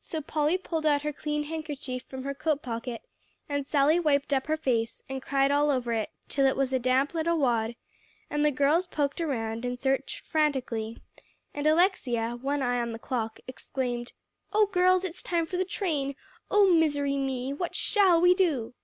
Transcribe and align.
So 0.00 0.20
Polly 0.20 0.58
pulled 0.58 0.84
out 0.84 1.02
her 1.02 1.12
clean 1.12 1.44
handkerchief 1.44 2.02
from 2.02 2.24
her 2.24 2.34
coat 2.34 2.60
pocket, 2.60 3.02
and 3.48 3.64
Sally 3.64 4.00
wiped 4.00 4.34
up 4.34 4.48
her 4.48 4.56
face, 4.56 5.00
and 5.08 5.22
cried 5.22 5.52
all 5.52 5.70
over 5.70 5.92
it, 5.92 6.10
till 6.26 6.44
it 6.46 6.56
was 6.56 6.72
a 6.72 6.80
damp 6.80 7.14
little 7.14 7.38
wad; 7.38 7.76
and 8.28 8.44
the 8.44 8.50
girls 8.50 8.88
poked 8.88 9.20
around, 9.20 9.64
and 9.64 9.78
searched 9.78 10.26
frantically, 10.26 11.00
and 11.54 11.68
Alexia, 11.68 12.34
one 12.42 12.62
eye 12.62 12.80
on 12.80 12.90
the 12.90 12.98
clock, 12.98 13.38
exclaimed, 13.46 14.12
"Oh, 14.52 14.66
girls, 14.66 15.04
it's 15.04 15.22
time 15.22 15.46
for 15.46 15.56
the 15.56 15.64
train. 15.64 16.16
Oh 16.50 16.66
misery 16.74 17.16
me! 17.16 17.52
what 17.52 17.76
shall 17.76 18.20
we 18.20 18.34
do?" 18.34 18.74